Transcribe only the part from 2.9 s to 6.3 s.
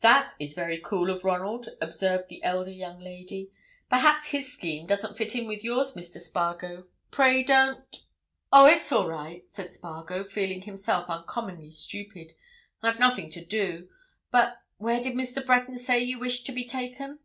lady. "Perhaps his scheme doesn't fit in with yours, Mr.